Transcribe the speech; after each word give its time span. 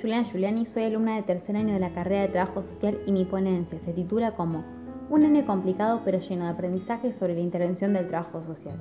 Juliana 0.00 0.28
Giuliani, 0.30 0.66
soy 0.66 0.84
alumna 0.84 1.16
de 1.16 1.22
tercer 1.22 1.56
año 1.56 1.72
de 1.72 1.80
la 1.80 1.90
carrera 1.90 2.22
de 2.22 2.28
Trabajo 2.28 2.62
Social 2.62 2.98
y 3.06 3.12
mi 3.12 3.24
ponencia 3.24 3.78
se 3.78 3.92
titula 3.92 4.32
como 4.32 4.62
Un 5.08 5.24
año 5.24 5.46
complicado 5.46 6.02
pero 6.04 6.20
lleno 6.20 6.44
de 6.44 6.50
aprendizaje 6.50 7.14
sobre 7.18 7.34
la 7.34 7.40
intervención 7.40 7.94
del 7.94 8.08
trabajo 8.08 8.42
social. 8.42 8.76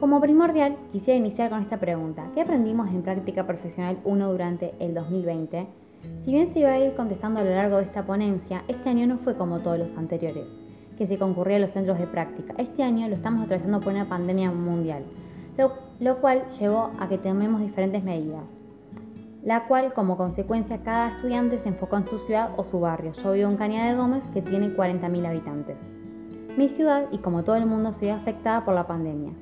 Como 0.00 0.20
primordial, 0.20 0.76
quisiera 0.92 1.16
iniciar 1.16 1.50
con 1.50 1.62
esta 1.62 1.78
pregunta. 1.78 2.30
¿Qué 2.34 2.40
aprendimos 2.40 2.88
en 2.88 3.02
práctica 3.02 3.46
profesional 3.46 3.98
1 4.04 4.32
durante 4.32 4.74
el 4.80 4.94
2020? 4.94 5.66
Si 6.24 6.32
bien 6.32 6.52
se 6.52 6.60
iba 6.60 6.70
a 6.70 6.78
ir 6.78 6.94
contestando 6.94 7.40
a 7.40 7.44
lo 7.44 7.50
largo 7.50 7.76
de 7.76 7.84
esta 7.84 8.04
ponencia, 8.04 8.64
este 8.66 8.88
año 8.88 9.06
no 9.06 9.18
fue 9.18 9.36
como 9.36 9.60
todos 9.60 9.78
los 9.78 9.96
anteriores, 9.96 10.46
que 10.96 11.06
se 11.06 11.18
concurría 11.18 11.56
a 11.56 11.60
los 11.60 11.70
centros 11.70 11.98
de 11.98 12.06
práctica. 12.06 12.54
Este 12.58 12.82
año 12.82 13.08
lo 13.08 13.14
estamos 13.14 13.42
atravesando 13.42 13.80
por 13.80 13.92
una 13.92 14.08
pandemia 14.08 14.50
mundial, 14.50 15.04
lo, 15.56 15.74
lo 16.00 16.20
cual 16.20 16.42
llevó 16.58 16.90
a 16.98 17.08
que 17.08 17.18
tomemos 17.18 17.60
diferentes 17.60 18.02
medidas 18.02 18.57
la 19.48 19.64
cual 19.66 19.94
como 19.94 20.18
consecuencia 20.18 20.82
cada 20.82 21.08
estudiante 21.08 21.58
se 21.60 21.70
enfocó 21.70 21.96
en 21.96 22.06
su 22.06 22.18
ciudad 22.18 22.50
o 22.58 22.64
su 22.64 22.80
barrio. 22.80 23.14
Yo 23.14 23.32
vivo 23.32 23.48
en 23.48 23.56
Cañada 23.56 23.88
de 23.88 23.96
Gómez 23.96 24.22
que 24.34 24.42
tiene 24.42 24.76
40.000 24.76 25.26
habitantes. 25.26 25.78
Mi 26.58 26.68
ciudad, 26.68 27.06
y 27.12 27.16
como 27.16 27.44
todo 27.44 27.56
el 27.56 27.64
mundo, 27.64 27.94
se 27.94 28.04
vio 28.04 28.14
afectada 28.14 28.66
por 28.66 28.74
la 28.74 28.86
pandemia. 28.86 29.32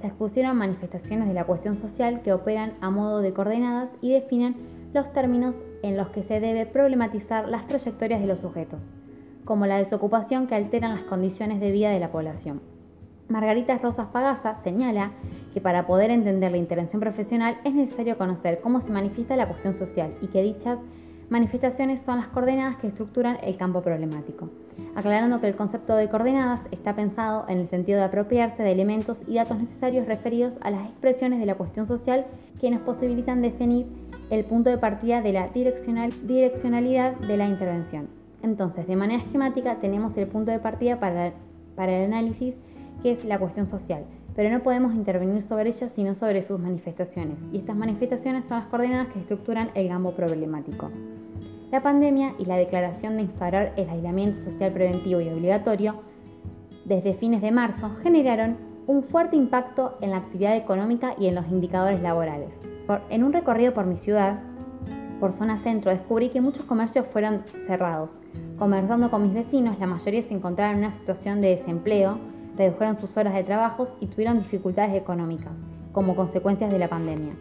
Se 0.00 0.06
expusieron 0.06 0.56
manifestaciones 0.56 1.28
de 1.28 1.34
la 1.34 1.44
cuestión 1.44 1.76
social 1.76 2.22
que 2.22 2.32
operan 2.32 2.72
a 2.80 2.88
modo 2.88 3.20
de 3.20 3.34
coordenadas 3.34 3.90
y 4.00 4.12
definen 4.12 4.56
los 4.94 5.12
términos 5.12 5.54
en 5.82 5.94
los 5.94 6.08
que 6.08 6.22
se 6.22 6.40
debe 6.40 6.64
problematizar 6.64 7.46
las 7.46 7.66
trayectorias 7.66 8.22
de 8.22 8.28
los 8.28 8.38
sujetos, 8.38 8.80
como 9.44 9.66
la 9.66 9.76
desocupación 9.76 10.46
que 10.46 10.54
alteran 10.54 10.92
las 10.92 11.02
condiciones 11.02 11.60
de 11.60 11.70
vida 11.70 11.90
de 11.90 12.00
la 12.00 12.10
población. 12.10 12.62
Margarita 13.30 13.78
Rosas 13.78 14.08
Pagasa 14.08 14.56
señala 14.64 15.12
que 15.54 15.60
para 15.60 15.86
poder 15.86 16.10
entender 16.10 16.50
la 16.50 16.58
intervención 16.58 17.00
profesional 17.00 17.58
es 17.64 17.72
necesario 17.72 18.18
conocer 18.18 18.60
cómo 18.60 18.80
se 18.80 18.90
manifiesta 18.90 19.36
la 19.36 19.46
cuestión 19.46 19.74
social 19.76 20.12
y 20.20 20.26
que 20.26 20.42
dichas 20.42 20.78
manifestaciones 21.28 22.02
son 22.02 22.18
las 22.18 22.26
coordenadas 22.26 22.76
que 22.78 22.88
estructuran 22.88 23.38
el 23.44 23.56
campo 23.56 23.82
problemático, 23.82 24.50
aclarando 24.96 25.40
que 25.40 25.46
el 25.46 25.54
concepto 25.54 25.94
de 25.94 26.08
coordenadas 26.08 26.60
está 26.72 26.96
pensado 26.96 27.44
en 27.48 27.58
el 27.58 27.68
sentido 27.68 27.98
de 28.00 28.06
apropiarse 28.06 28.64
de 28.64 28.72
elementos 28.72 29.18
y 29.28 29.36
datos 29.36 29.58
necesarios 29.58 30.08
referidos 30.08 30.54
a 30.60 30.72
las 30.72 30.86
expresiones 30.86 31.38
de 31.38 31.46
la 31.46 31.54
cuestión 31.54 31.86
social 31.86 32.26
que 32.60 32.72
nos 32.72 32.80
posibilitan 32.80 33.42
definir 33.42 33.86
el 34.30 34.44
punto 34.44 34.70
de 34.70 34.78
partida 34.78 35.22
de 35.22 35.32
la 35.32 35.48
direccionalidad 35.48 37.14
de 37.14 37.36
la 37.36 37.46
intervención. 37.46 38.08
Entonces, 38.42 38.88
de 38.88 38.96
manera 38.96 39.22
esquemática, 39.22 39.76
tenemos 39.76 40.16
el 40.16 40.26
punto 40.26 40.50
de 40.50 40.58
partida 40.58 40.98
para, 40.98 41.32
el 41.78 42.04
análisis 42.04 42.54
que 43.02 43.12
es 43.12 43.24
la 43.24 43.38
cuestión 43.38 43.66
social, 43.66 44.04
pero 44.34 44.50
no 44.50 44.62
podemos 44.62 44.94
intervenir 44.94 45.42
sobre 45.42 45.70
ella 45.70 45.88
sino 45.94 46.14
sobre 46.14 46.42
sus 46.42 46.58
manifestaciones, 46.58 47.36
y 47.52 47.58
estas 47.58 47.76
manifestaciones 47.76 48.44
son 48.46 48.58
las 48.58 48.66
coordenadas 48.66 49.08
que 49.08 49.20
estructuran 49.20 49.70
el 49.74 49.88
gambo 49.88 50.12
problemático. 50.12 50.90
La 51.70 51.82
pandemia 51.82 52.34
y 52.38 52.46
la 52.46 52.56
declaración 52.56 53.16
de 53.16 53.22
instaurar 53.22 53.72
el 53.76 53.88
aislamiento 53.88 54.42
social 54.42 54.72
preventivo 54.72 55.20
y 55.20 55.28
obligatorio 55.28 55.96
desde 56.84 57.14
fines 57.14 57.42
de 57.42 57.52
marzo 57.52 57.90
generaron 58.02 58.56
un 58.86 59.04
fuerte 59.04 59.36
impacto 59.36 59.96
en 60.00 60.10
la 60.10 60.16
actividad 60.16 60.56
económica 60.56 61.14
y 61.18 61.26
en 61.26 61.36
los 61.36 61.46
indicadores 61.48 62.02
laborales. 62.02 62.50
en 63.08 63.22
un 63.22 63.32
recorrido 63.32 63.72
por 63.72 63.86
mi 63.86 63.98
ciudad, 63.98 64.40
por 65.20 65.32
zona 65.34 65.58
centro, 65.58 65.92
descubrí 65.92 66.30
que 66.30 66.40
muchos 66.40 66.64
comercios 66.64 67.06
fueron 67.06 67.42
cerrados. 67.66 68.10
Conversando 68.58 69.10
con 69.10 69.22
mis 69.22 69.34
vecinos, 69.34 69.78
la 69.78 69.86
mayoría 69.86 70.22
se 70.22 70.34
encontraban 70.34 70.78
en 70.78 70.84
una 70.86 70.94
situación 70.94 71.40
de 71.40 71.56
desempleo 71.56 72.18
redujeron 72.60 73.00
sus 73.00 73.16
horas 73.16 73.34
de 73.34 73.42
trabajo 73.42 73.88
y 74.00 74.06
tuvieron 74.06 74.38
dificultades 74.38 74.94
económicas 74.94 75.52
como 75.92 76.14
consecuencias 76.14 76.70
de 76.70 76.78
la 76.78 76.88
pandemia. 76.88 77.34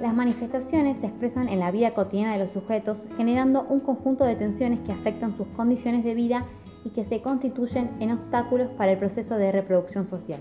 Las 0.00 0.14
manifestaciones 0.14 0.98
se 0.98 1.06
expresan 1.06 1.48
en 1.48 1.58
la 1.58 1.70
vida 1.70 1.94
cotidiana 1.94 2.34
de 2.34 2.44
los 2.44 2.52
sujetos, 2.52 2.98
generando 3.16 3.66
un 3.68 3.80
conjunto 3.80 4.24
de 4.24 4.36
tensiones 4.36 4.80
que 4.80 4.92
afectan 4.92 5.36
sus 5.36 5.46
condiciones 5.48 6.04
de 6.04 6.14
vida 6.14 6.44
y 6.84 6.90
que 6.90 7.04
se 7.04 7.22
constituyen 7.22 7.90
en 8.00 8.12
obstáculos 8.12 8.68
para 8.76 8.92
el 8.92 8.98
proceso 8.98 9.36
de 9.36 9.52
reproducción 9.52 10.06
social. 10.06 10.40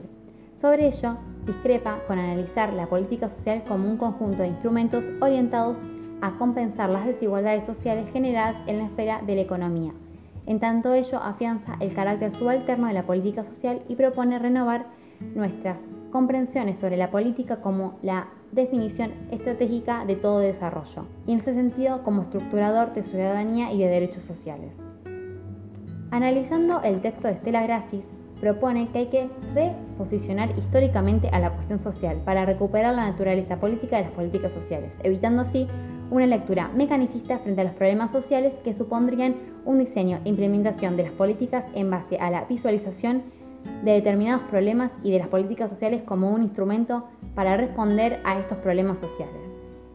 Sobre 0.62 0.88
ello, 0.88 1.18
discrepa 1.46 2.00
con 2.08 2.20
analizar 2.20 2.74
la 2.74 2.88
política 2.88 3.30
social 3.30 3.64
como 3.68 3.90
un 3.90 3.98
conjunto 3.98 4.44
de 4.44 4.50
instrumentos 4.50 5.04
orientados 5.22 5.78
a 6.22 6.38
compensar 6.38 6.90
las 6.90 7.06
desigualdades 7.06 7.66
sociales 7.66 8.06
generadas 8.12 8.58
en 8.68 8.78
la 8.80 8.86
esfera 8.86 9.22
de 9.22 9.36
la 9.36 9.42
economía, 9.42 9.94
en 10.46 10.60
tanto 10.60 10.94
ello 10.94 11.18
afianza 11.22 11.76
el 11.80 11.94
carácter 11.94 12.34
subalterno 12.36 12.88
de 12.88 12.94
la 12.94 13.04
política 13.04 13.44
social 13.44 13.82
y 13.88 13.96
propone 13.96 14.40
renovar 14.40 14.86
nuestras 15.34 15.78
comprensiones 16.12 16.78
sobre 16.80 16.98
la 16.98 17.12
política 17.12 17.58
como 17.58 17.98
la 18.02 18.28
definición 18.52 19.12
estratégica 19.32 20.06
de 20.06 20.16
todo 20.16 20.40
desarrollo, 20.40 21.06
y 21.28 21.34
en 21.34 21.40
este 21.40 21.54
sentido 21.54 22.04
como 22.04 22.24
estructurador 22.24 22.94
de 22.94 23.04
ciudadanía 23.04 23.74
y 23.74 23.80
de 23.80 23.88
derechos 23.88 24.24
sociales. 24.24 24.72
Analizando 26.12 26.82
el 26.84 27.02
texto 27.02 27.28
de 27.28 27.34
Estela 27.34 27.64
Gracis, 27.64 28.04
propone 28.40 28.90
que 28.90 29.00
hay 29.00 29.06
que 29.08 29.30
reposicionar 29.54 30.58
históricamente 30.58 31.30
a 31.30 31.40
la 31.40 31.52
cuestión 31.52 31.80
social 31.80 32.22
para 32.24 32.46
recuperar 32.46 32.94
la 32.94 33.10
naturaleza 33.10 33.58
política 33.58 33.98
de 33.98 34.04
las 34.04 34.12
políticas 34.12 34.52
sociales, 34.52 34.94
evitando 35.04 35.42
así 35.42 35.68
una 36.12 36.28
lectura 36.28 36.70
mecanicista 36.76 37.40
frente 37.40 37.62
a 37.62 37.64
los 37.66 37.74
problemas 37.74 38.12
sociales 38.12 38.54
que 38.64 38.74
supondrían 38.74 39.36
un 39.66 39.80
diseño 39.80 40.20
e 40.24 40.30
implementación 40.30 40.96
de 40.96 41.04
las 41.04 41.12
políticas 41.12 41.66
en 41.76 41.90
base 41.90 42.18
a 42.18 42.30
la 42.30 42.46
visualización 42.46 43.24
de 43.84 43.92
determinados 43.92 44.42
problemas 44.44 44.92
y 45.04 45.12
de 45.12 45.20
las 45.20 45.28
políticas 45.28 45.70
sociales 45.70 46.04
como 46.04 46.30
un 46.30 46.44
instrumento 46.44 47.06
para 47.34 47.58
responder 47.58 48.22
a 48.24 48.40
estos 48.40 48.60
problemas 48.60 49.00
sociales. 49.00 49.42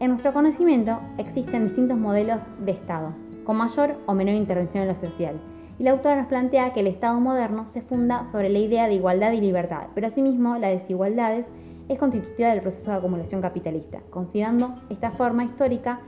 En 0.00 0.10
nuestro 0.10 0.32
conocimiento 0.32 0.98
existen 1.18 1.66
distintos 1.66 1.96
modelos 1.96 2.40
de 2.64 2.72
Estado, 2.72 3.12
con 3.44 3.56
mayor 3.56 3.96
o 4.06 4.14
menor 4.14 4.34
intervención 4.34 4.82
en 4.82 4.88
lo 4.88 5.00
social, 5.00 5.40
y 5.78 5.82
la 5.82 5.92
autora 5.92 6.16
nos 6.16 6.26
plantea 6.26 6.72
que 6.72 6.80
el 6.80 6.88
Estado 6.88 7.18
moderno 7.20 7.66
se 7.68 7.80
funda 7.80 8.26
sobre 8.32 8.50
la 8.50 8.58
idea 8.58 8.86
de 8.86 8.94
igualdad 8.94 9.32
y 9.32 9.40
libertad, 9.40 9.88
pero 9.94 10.08
asimismo 10.08 10.58
la 10.58 10.68
desigualdades 10.68 11.46
es 11.88 11.98
constitutiva 11.98 12.50
del 12.50 12.60
proceso 12.60 12.90
de 12.90 12.98
acumulación 12.98 13.40
capitalista. 13.40 14.00
Considerando 14.10 14.74
esta 14.90 15.10
forma 15.10 15.44
histórica, 15.44 16.00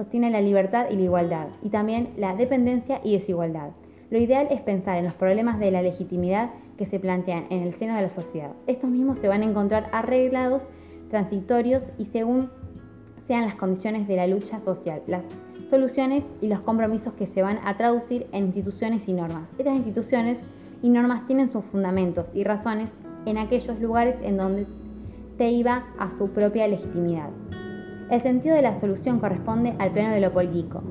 sostiene 0.00 0.30
la 0.30 0.40
libertad 0.40 0.86
y 0.90 0.96
la 0.96 1.02
igualdad, 1.02 1.48
y 1.62 1.68
también 1.68 2.08
la 2.16 2.34
dependencia 2.34 3.02
y 3.04 3.18
desigualdad. 3.18 3.72
Lo 4.08 4.16
ideal 4.16 4.48
es 4.50 4.62
pensar 4.62 4.96
en 4.96 5.04
los 5.04 5.12
problemas 5.12 5.60
de 5.60 5.70
la 5.70 5.82
legitimidad 5.82 6.52
que 6.78 6.86
se 6.86 6.98
plantean 6.98 7.44
en 7.50 7.64
el 7.64 7.74
seno 7.74 7.96
de 7.96 8.02
la 8.02 8.08
sociedad. 8.08 8.52
Estos 8.66 8.88
mismos 8.88 9.18
se 9.18 9.28
van 9.28 9.42
a 9.42 9.44
encontrar 9.44 9.88
arreglados, 9.92 10.62
transitorios 11.10 11.84
y 11.98 12.06
según 12.06 12.48
sean 13.26 13.44
las 13.44 13.56
condiciones 13.56 14.08
de 14.08 14.16
la 14.16 14.26
lucha 14.26 14.58
social, 14.60 15.02
las 15.06 15.22
soluciones 15.68 16.24
y 16.40 16.48
los 16.48 16.60
compromisos 16.60 17.12
que 17.12 17.26
se 17.26 17.42
van 17.42 17.58
a 17.62 17.76
traducir 17.76 18.26
en 18.32 18.46
instituciones 18.46 19.06
y 19.06 19.12
normas. 19.12 19.50
Estas 19.58 19.76
instituciones 19.76 20.38
y 20.82 20.88
normas 20.88 21.26
tienen 21.26 21.52
sus 21.52 21.62
fundamentos 21.66 22.34
y 22.34 22.42
razones 22.42 22.88
en 23.26 23.36
aquellos 23.36 23.78
lugares 23.80 24.22
en 24.22 24.38
donde 24.38 24.66
iba 25.38 25.84
a 25.98 26.10
su 26.16 26.30
propia 26.30 26.66
legitimidad. 26.68 27.28
El 28.10 28.22
sentido 28.22 28.56
de 28.56 28.62
la 28.62 28.80
solución 28.80 29.20
corresponde 29.20 29.72
al 29.78 29.92
plano 29.92 30.12
de 30.12 30.20
lo 30.20 30.32
político, 30.32 30.82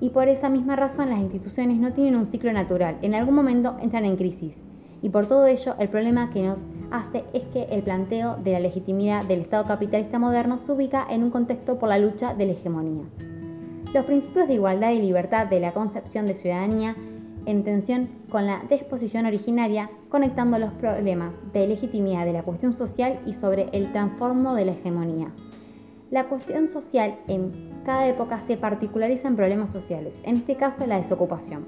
y 0.00 0.10
por 0.10 0.26
esa 0.26 0.48
misma 0.48 0.74
razón 0.74 1.08
las 1.08 1.20
instituciones 1.20 1.78
no 1.78 1.92
tienen 1.92 2.16
un 2.16 2.26
ciclo 2.26 2.52
natural, 2.52 2.96
en 3.00 3.14
algún 3.14 3.36
momento 3.36 3.76
entran 3.80 4.04
en 4.04 4.16
crisis, 4.16 4.56
y 5.00 5.08
por 5.08 5.26
todo 5.26 5.46
ello 5.46 5.76
el 5.78 5.88
problema 5.88 6.30
que 6.30 6.42
nos 6.42 6.60
hace 6.90 7.22
es 7.32 7.44
que 7.52 7.62
el 7.70 7.82
planteo 7.84 8.38
de 8.42 8.54
la 8.54 8.58
legitimidad 8.58 9.22
del 9.22 9.42
Estado 9.42 9.66
capitalista 9.66 10.18
moderno 10.18 10.58
se 10.58 10.72
ubica 10.72 11.06
en 11.08 11.22
un 11.22 11.30
contexto 11.30 11.78
por 11.78 11.88
la 11.88 11.98
lucha 11.98 12.34
de 12.34 12.46
la 12.46 12.52
hegemonía. 12.54 13.04
Los 13.94 14.04
principios 14.04 14.48
de 14.48 14.54
igualdad 14.54 14.90
y 14.90 15.00
libertad 15.00 15.46
de 15.46 15.60
la 15.60 15.70
concepción 15.70 16.26
de 16.26 16.34
ciudadanía 16.34 16.96
en 17.46 17.62
tensión 17.62 18.08
con 18.30 18.46
la 18.46 18.62
disposición 18.68 19.26
originaria, 19.26 19.90
conectando 20.08 20.58
los 20.58 20.72
problemas 20.72 21.34
de 21.52 21.68
legitimidad 21.68 22.24
de 22.24 22.32
la 22.32 22.42
cuestión 22.42 22.72
social 22.72 23.20
y 23.26 23.34
sobre 23.34 23.68
el 23.72 23.92
transformo 23.92 24.54
de 24.54 24.64
la 24.64 24.72
hegemonía. 24.72 25.28
La 26.14 26.26
cuestión 26.26 26.68
social 26.68 27.16
en 27.26 27.50
cada 27.84 28.06
época 28.06 28.40
se 28.46 28.56
particulariza 28.56 29.26
en 29.26 29.34
problemas 29.34 29.70
sociales, 29.70 30.14
en 30.22 30.36
este 30.36 30.54
caso 30.54 30.86
la 30.86 31.00
desocupación. 31.00 31.64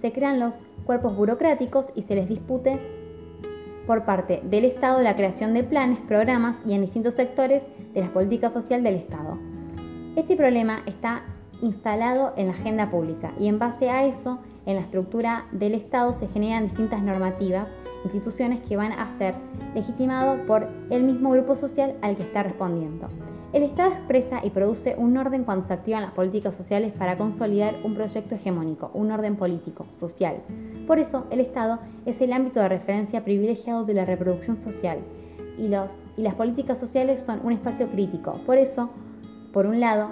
Se 0.00 0.10
crean 0.10 0.40
los 0.40 0.56
cuerpos 0.84 1.16
burocráticos 1.16 1.86
y 1.94 2.02
se 2.02 2.16
les 2.16 2.28
dispute 2.28 2.80
por 3.86 4.04
parte 4.04 4.40
del 4.42 4.64
Estado 4.64 5.00
la 5.00 5.14
creación 5.14 5.54
de 5.54 5.62
planes, 5.62 6.00
programas 6.08 6.56
y 6.66 6.72
en 6.72 6.80
distintos 6.80 7.14
sectores 7.14 7.62
de 7.94 8.00
la 8.00 8.12
política 8.12 8.50
social 8.50 8.82
del 8.82 8.96
Estado. 8.96 9.38
Este 10.16 10.34
problema 10.34 10.82
está 10.86 11.22
instalado 11.62 12.32
en 12.36 12.48
la 12.48 12.54
agenda 12.54 12.90
pública 12.90 13.30
y 13.38 13.46
en 13.46 13.60
base 13.60 13.90
a 13.90 14.06
eso 14.06 14.40
en 14.66 14.74
la 14.74 14.82
estructura 14.82 15.46
del 15.52 15.72
Estado 15.72 16.16
se 16.18 16.26
generan 16.26 16.64
distintas 16.64 17.00
normativas, 17.00 17.68
instituciones 18.02 18.60
que 18.64 18.76
van 18.76 18.90
a 18.90 19.16
ser 19.18 19.36
legitimadas 19.72 20.40
por 20.48 20.66
el 20.90 21.04
mismo 21.04 21.30
grupo 21.30 21.54
social 21.54 21.94
al 22.02 22.16
que 22.16 22.24
está 22.24 22.42
respondiendo. 22.42 23.08
El 23.54 23.62
Estado 23.62 23.92
expresa 23.92 24.40
y 24.42 24.50
produce 24.50 24.96
un 24.98 25.16
orden 25.16 25.44
cuando 25.44 25.64
se 25.68 25.74
activan 25.74 26.02
las 26.02 26.10
políticas 26.10 26.56
sociales 26.56 26.92
para 26.92 27.16
consolidar 27.16 27.72
un 27.84 27.94
proyecto 27.94 28.34
hegemónico, 28.34 28.90
un 28.94 29.12
orden 29.12 29.36
político, 29.36 29.86
social. 30.00 30.38
Por 30.88 30.98
eso, 30.98 31.28
el 31.30 31.38
Estado 31.38 31.78
es 32.04 32.20
el 32.20 32.32
ámbito 32.32 32.58
de 32.58 32.68
referencia 32.68 33.22
privilegiado 33.22 33.84
de 33.84 33.94
la 33.94 34.04
reproducción 34.04 34.60
social 34.64 34.98
y, 35.56 35.68
las 35.68 36.34
políticas 36.34 36.80
sociales 36.80 37.22
son 37.22 37.42
un 37.44 37.52
espacio 37.52 37.86
crítico. 37.86 38.32
Por 38.44 38.58
eso, 38.58 38.90
por 39.52 39.66
un 39.66 39.78
lado, 39.78 40.08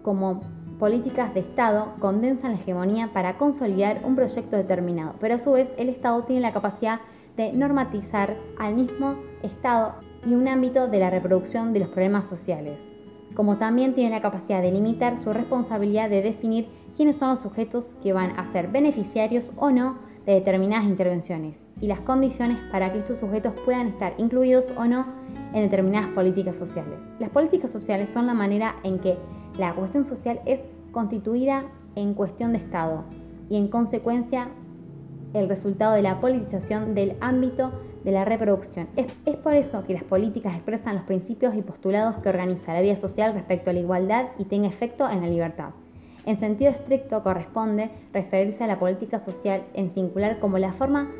como 0.00 0.40
políticas 0.78 1.34
de 1.34 1.40
Estado 1.40 1.92
condensan 2.00 2.52
la 2.52 2.60
hegemonía 2.60 3.10
para 3.12 3.36
consolidar 3.36 4.00
un 4.04 4.16
proyecto 4.16 4.56
determinado, 4.56 5.16
pero 5.20 5.34
a 5.34 5.38
su 5.38 5.52
vez 5.52 5.68
el 5.76 5.90
Estado 5.90 6.22
tiene 6.22 6.40
la 6.40 6.52
capacidad 6.52 7.00
de 7.36 7.52
normatizar 7.52 8.36
al 8.58 8.74
mismo 8.74 9.16
Estado 9.42 9.96
y 10.26 10.34
un 10.34 10.48
ámbito 10.48 10.88
de 10.88 10.98
la 10.98 11.10
reproducción 11.10 11.72
de 11.72 11.80
los 11.80 11.88
problemas 11.88 12.28
sociales, 12.28 12.78
como 13.34 13.56
también 13.56 13.94
tiene 13.94 14.10
la 14.10 14.22
capacidad 14.22 14.62
de 14.62 14.72
limitar 14.72 15.18
su 15.22 15.32
responsabilidad 15.32 16.10
de 16.10 16.22
definir 16.22 16.68
quiénes 16.96 17.16
son 17.16 17.30
los 17.30 17.40
sujetos 17.40 17.94
que 18.02 18.12
van 18.12 18.38
a 18.38 18.50
ser 18.52 18.68
beneficiarios 18.68 19.52
o 19.56 19.70
no 19.70 19.98
de 20.26 20.34
determinadas 20.34 20.84
intervenciones 20.84 21.56
y 21.80 21.86
las 21.86 22.00
condiciones 22.00 22.58
para 22.70 22.92
que 22.92 22.98
estos 22.98 23.18
sujetos 23.18 23.54
puedan 23.64 23.88
estar 23.88 24.14
incluidos 24.18 24.66
o 24.76 24.84
no 24.84 25.06
en 25.54 25.62
determinadas 25.62 26.10
políticas 26.10 26.56
sociales. 26.56 26.98
Las 27.18 27.30
políticas 27.30 27.70
sociales 27.70 28.10
son 28.10 28.26
la 28.26 28.34
manera 28.34 28.76
en 28.82 28.98
que 28.98 29.16
la 29.58 29.74
cuestión 29.74 30.04
social 30.04 30.40
es 30.44 30.60
constituida 30.92 31.64
en 31.96 32.14
cuestión 32.14 32.52
de 32.52 32.58
Estado 32.58 33.04
y 33.48 33.56
en 33.56 33.68
consecuencia 33.68 34.48
el 35.32 35.48
resultado 35.48 35.94
de 35.94 36.02
la 36.02 36.20
politización 36.20 36.94
del 36.94 37.16
ámbito 37.20 37.72
de 38.04 38.12
la 38.12 38.24
reproducción. 38.24 38.88
Es, 38.96 39.12
por 39.42 39.54
eso 39.54 39.84
que 39.84 39.94
las 39.94 40.04
políticas 40.04 40.54
expresan 40.54 40.96
los 40.96 41.04
principios 41.04 41.54
y 41.54 41.62
postulados 41.62 42.16
que 42.16 42.28
organiza 42.28 42.74
la 42.74 42.80
vida 42.80 42.96
social 42.96 43.34
respecto 43.34 43.70
a 43.70 43.72
la 43.72 43.80
igualdad 43.80 44.26
y 44.38 44.44
tenga 44.44 44.68
efecto 44.68 45.08
en 45.08 45.20
la 45.20 45.28
libertad. 45.28 45.70
En 46.26 46.38
sentido 46.38 46.70
estricto 46.70 47.22
corresponde 47.22 47.90
referirse 48.12 48.64
a 48.64 48.66
la 48.66 48.78
política 48.78 49.20
social 49.20 49.62
en 49.74 49.92
singular 49.94 50.38
como 50.38 50.58
la 50.58 50.72
forma 50.72 51.10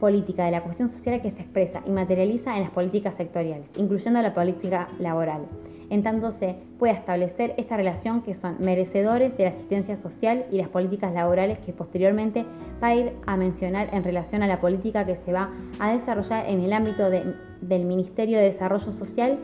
política 0.00 0.44
de 0.44 0.50
la 0.50 0.62
cuestión 0.62 0.90
social 0.90 1.22
que 1.22 1.30
se 1.30 1.42
expresa 1.42 1.80
y 1.86 1.90
materializa 1.90 2.56
en 2.56 2.62
las 2.62 2.70
políticas 2.70 3.14
sectoriales, 3.16 3.68
incluyendo 3.76 4.20
la 4.20 4.34
política 4.34 4.88
laboral 4.98 5.46
en 5.90 6.02
tanto 6.02 6.32
se 6.32 6.56
pueda 6.78 6.94
establecer 6.94 7.54
esta 7.56 7.76
relación 7.76 8.22
que 8.22 8.34
son 8.34 8.56
merecedores 8.60 9.36
de 9.36 9.44
la 9.44 9.50
asistencia 9.50 9.96
social 9.96 10.44
y 10.50 10.58
las 10.58 10.68
políticas 10.68 11.12
laborales 11.12 11.58
que 11.58 11.72
posteriormente 11.72 12.44
va 12.82 12.88
a 12.88 12.94
ir 12.94 13.12
a 13.26 13.36
mencionar 13.36 13.88
en 13.92 14.04
relación 14.04 14.42
a 14.42 14.46
la 14.46 14.60
política 14.60 15.06
que 15.06 15.16
se 15.16 15.32
va 15.32 15.50
a 15.78 15.92
desarrollar 15.92 16.48
en 16.48 16.60
el 16.60 16.72
ámbito 16.72 17.10
del 17.10 17.84
Ministerio 17.84 18.38
de 18.38 18.50
Desarrollo 18.50 18.92
Social 18.92 19.38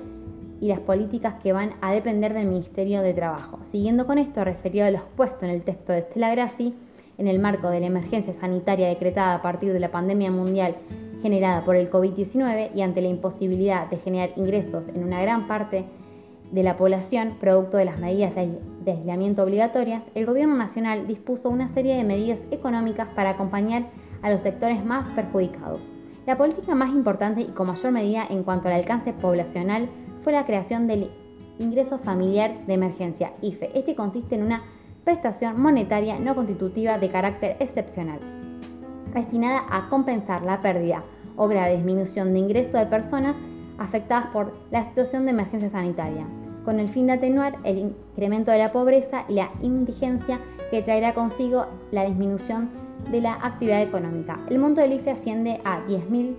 y 0.60 0.68
las 0.68 0.80
políticas 0.80 1.34
que 1.42 1.52
van 1.52 1.72
a 1.80 1.92
depender 1.92 2.34
del 2.34 2.46
Ministerio 2.46 3.00
de 3.02 3.14
Trabajo. 3.14 3.58
Siguiendo 3.72 4.06
con 4.06 4.18
esto, 4.18 4.44
referido 4.44 4.86
a 4.86 4.90
lo 4.90 4.98
expuesto 4.98 5.44
en 5.44 5.52
el 5.52 5.62
texto 5.62 5.92
de 5.92 6.02
Stella 6.02 6.30
Grassi, 6.30 6.74
en 7.16 7.28
el 7.28 7.38
marco 7.38 7.68
de 7.68 7.80
la 7.80 7.86
emergencia 7.86 8.34
sanitaria 8.40 8.88
decretada 8.88 9.34
a 9.36 9.42
partir 9.42 9.72
de 9.72 9.80
la 9.80 9.90
pandemia 9.90 10.30
mundial 10.30 10.76
generada 11.22 11.60
por 11.62 11.76
el 11.76 11.90
COVID-19 11.90 12.70
y 12.74 12.82
ante 12.82 13.02
la 13.02 13.08
imposibilidad 13.08 13.88
de 13.90 13.98
generar 13.98 14.30
ingresos 14.36 14.84
en 14.94 15.04
una 15.04 15.20
gran 15.20 15.46
parte 15.46 15.84
de 16.52 16.62
la 16.62 16.76
población, 16.76 17.36
producto 17.40 17.76
de 17.76 17.84
las 17.84 17.98
medidas 17.98 18.34
de, 18.34 18.58
aislamiento 18.90 19.42
obligatorias, 19.42 20.02
el 20.14 20.26
Gobierno 20.26 20.56
Nacional 20.56 21.06
dispuso 21.06 21.48
una 21.48 21.68
serie 21.74 21.94
de 21.94 22.04
medidas 22.04 22.40
económicas 22.50 23.08
para 23.14 23.30
acompañar 23.30 23.84
a 24.22 24.30
los 24.30 24.42
sectores 24.42 24.84
más 24.84 25.08
perjudicados. 25.10 25.80
La 26.26 26.36
política 26.36 26.74
más 26.74 26.90
importante 26.90 27.40
y 27.42 27.46
con 27.46 27.68
mayor 27.68 27.92
medida 27.92 28.26
en 28.28 28.42
cuanto 28.42 28.68
al 28.68 28.74
alcance 28.74 29.12
poblacional 29.12 29.88
fue 30.22 30.32
la 30.32 30.44
creación 30.44 30.86
del 30.86 31.08
Ingreso 31.58 31.98
Familiar 31.98 32.66
de 32.66 32.74
Emergencia, 32.74 33.32
IFE. 33.42 33.70
Este 33.74 33.94
consiste 33.94 34.34
en 34.34 34.42
una 34.42 34.62
prestación 35.04 35.60
monetaria 35.60 36.18
no 36.18 36.34
constitutiva 36.34 36.98
de 36.98 37.10
carácter 37.10 37.56
excepcional, 37.60 38.18
destinada 39.14 39.64
a 39.70 39.88
compensar 39.88 40.42
la 40.42 40.60
pérdida 40.60 41.04
o 41.36 41.48
grave 41.48 41.76
disminución 41.76 42.32
de 42.32 42.38
ingreso 42.38 42.76
de 42.76 42.86
personas 42.86 43.36
afectadas 43.78 44.26
por 44.26 44.52
la 44.70 44.86
situación 44.88 45.24
de 45.24 45.30
emergencia 45.30 45.70
sanitaria, 45.70 46.26
con 46.64 46.80
el 46.80 46.88
fin 46.90 47.06
de 47.06 47.14
atenuar 47.14 47.56
el 47.64 47.78
incremento 47.78 48.50
de 48.50 48.58
la 48.58 48.72
pobreza 48.72 49.24
y 49.28 49.34
la 49.34 49.50
indigencia 49.62 50.40
que 50.70 50.82
traerá 50.82 51.14
consigo 51.14 51.66
la 51.90 52.04
disminución 52.04 52.70
de 53.10 53.20
la 53.20 53.34
actividad 53.34 53.82
económica. 53.82 54.38
El 54.48 54.58
monto 54.58 54.80
del 54.80 54.92
IFE 54.92 55.10
asciende 55.10 55.60
a 55.64 55.84
10.000 55.86 56.34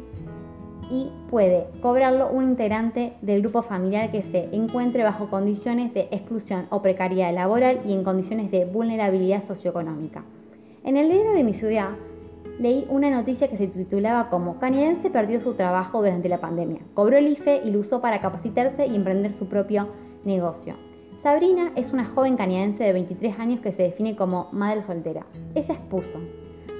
y 0.92 1.10
puede 1.30 1.68
cobrarlo 1.82 2.30
un 2.30 2.50
integrante 2.50 3.14
del 3.22 3.42
grupo 3.42 3.64
familiar 3.64 4.12
que 4.12 4.24
se 4.24 4.50
encuentre 4.52 5.04
bajo 5.04 5.30
condiciones 5.30 5.94
de 5.94 6.10
exclusión 6.12 6.66
o 6.70 6.82
precariedad 6.82 7.34
laboral 7.34 7.80
y 7.86 7.94
en 7.94 8.04
condiciones 8.04 8.52
de 8.52 8.66
vulnerabilidad 8.66 9.44
socioeconómica. 9.46 10.24
En 10.84 10.98
el 10.98 11.10
diario 11.10 11.32
de 11.32 11.44
mi 11.44 11.54
ciudad 11.54 11.92
leí 12.60 12.86
una 12.90 13.10
noticia 13.10 13.48
que 13.48 13.58
se 13.58 13.68
titulaba 13.68 14.30
como 14.30 14.60
Canadiense 14.60 15.10
perdió 15.10 15.40
su 15.42 15.54
trabajo 15.54 16.00
durante 16.00 16.28
la 16.28 16.42
pandemia, 16.42 16.82
cobró 16.94 17.18
el 17.18 17.28
IFE 17.28 17.62
y 17.64 17.72
lo 17.72 17.80
usó 17.80 18.02
para 18.02 18.20
capacitarse 18.20 18.86
y 18.86 18.96
emprender 18.96 19.34
su 19.34 19.48
propio 19.48 19.84
negocio. 19.84 20.11
Sabrina 21.22 21.72
es 21.76 21.94
una 21.94 22.06
joven 22.06 22.38
canadiense 22.38 22.84
de 22.84 22.94
23 22.94 23.40
años 23.40 23.60
que 23.60 23.72
se 23.72 23.84
define 23.84 24.16
como 24.16 24.50
madre 24.52 24.84
soltera. 24.84 25.26
Ella 25.54 25.74
expuso, 25.74 26.20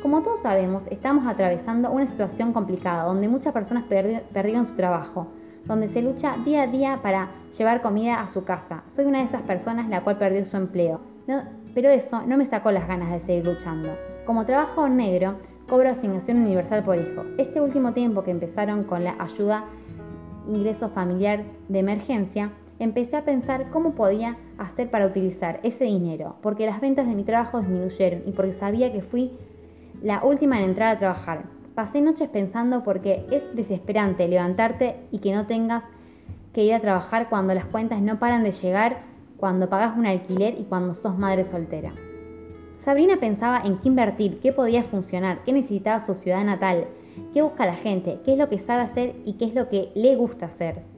como 0.02 0.24
todos 0.24 0.42
sabemos, 0.42 0.82
estamos 0.90 1.28
atravesando 1.28 1.92
una 1.92 2.08
situación 2.08 2.54
complicada 2.54 3.04
donde 3.04 3.28
muchas 3.28 3.54
personas 3.54 3.84
perdieron 3.84 4.66
su 4.66 4.74
trabajo, 4.74 5.28
donde 5.66 5.90
se 5.90 6.02
lucha 6.02 6.38
día 6.44 6.64
a 6.64 6.68
día 6.68 7.00
para 7.04 7.30
llevar 7.56 7.84
comida 7.84 8.20
a 8.20 8.34
su 8.34 8.44
casa. 8.44 8.84
Soy 8.96 9.06
una 9.06 9.20
de 9.20 9.26
esas 9.26 9.44
personas 9.44 9.90
la 9.90 10.02
cual 10.02 10.18
perdió 10.18 10.44
su 10.46 10.58
empleo, 10.58 11.02
pero 11.76 11.90
eso 11.90 12.24
no 12.26 12.36
me 12.36 12.48
sacó 12.48 12.72
las 12.72 12.88
ganas 12.88 13.12
de 13.12 13.20
seguir 13.28 13.46
luchando. 13.46 13.90
Como 14.26 14.46
trabajo 14.48 14.90
negro, 14.90 15.36
cobro 15.70 15.90
asignación 15.90 16.38
universal 16.38 16.84
por 16.84 16.98
hijo. 16.98 17.24
Este 17.38 17.62
último 17.62 17.94
tiempo 17.94 18.24
que 18.24 18.32
empezaron 18.32 18.84
con 18.84 19.04
la 19.04 19.16
ayuda 19.20 19.66
ingreso 20.48 20.90
familiar 20.90 21.44
de 21.70 21.78
emergencia, 21.78 22.50
empecé 22.82 23.16
a 23.16 23.26
pensar 23.26 23.70
cómo 23.70 23.94
podía 23.94 24.38
hacer 24.58 24.90
para 24.90 25.06
utilizar 25.06 25.60
ese 25.64 25.86
dinero, 25.86 26.36
porque 26.42 26.66
las 26.66 26.82
ventas 26.82 27.08
de 27.08 27.14
mi 27.14 27.24
trabajo 27.24 27.60
disminuyeron 27.60 28.24
y 28.26 28.32
porque 28.32 28.54
sabía 28.54 28.92
que 28.92 29.02
fui 29.02 29.32
la 30.02 30.24
última 30.24 30.58
en 30.58 30.70
entrar 30.70 30.96
a 30.96 31.00
trabajar. 31.00 31.44
Pasé 31.76 32.02
noches 32.02 32.28
pensando 32.30 32.84
porque 32.84 33.26
es 33.32 33.56
desesperante 33.56 34.28
levantarte 34.28 34.96
y 35.12 35.20
que 35.20 35.34
no 35.34 35.46
tengas 35.46 35.84
que 36.54 36.64
ir 36.64 36.74
a 36.74 36.82
trabajar 36.82 37.30
cuando 37.30 37.54
las 37.54 37.66
cuentas 37.66 38.02
no 38.02 38.18
paran 38.18 38.44
de 38.44 38.52
llegar, 38.52 39.04
cuando 39.38 39.70
pagas 39.70 39.96
un 39.96 40.08
alquiler 40.08 40.60
y 40.60 40.64
cuando 40.64 40.96
sos 40.96 41.18
madre 41.18 41.46
soltera. 41.46 41.92
Sabrina 42.84 43.18
pensaba 43.20 43.62
en 43.64 43.78
qué 43.78 43.90
invertir, 43.90 44.40
qué 44.40 44.52
podía 44.52 44.84
funcionar, 44.84 45.44
qué 45.46 45.54
necesitaba 45.54 46.06
su 46.08 46.16
ciudad 46.16 46.44
natal, 46.44 46.88
qué 47.32 47.44
busca 47.44 47.68
la 47.68 47.76
gente, 47.76 48.20
qué 48.26 48.34
es 48.34 48.40
lo 48.40 48.50
que 48.50 48.58
sabe 48.58 48.82
hacer 48.82 49.16
y 49.24 49.34
qué 49.34 49.46
es 49.46 49.54
lo 49.54 49.70
que 49.70 49.92
le 49.94 50.16
gusta 50.16 50.48
hacer. 50.48 50.91